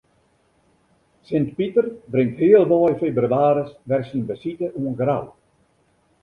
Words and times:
Sint 1.31 1.43
Piter 1.59 1.83
bringt 2.15 2.41
healwei 2.45 2.89
febrewaris 3.03 3.71
wer 3.93 4.03
syn 4.09 4.23
besite 4.31 4.67
oan 4.79 4.95
Grou. 5.03 5.25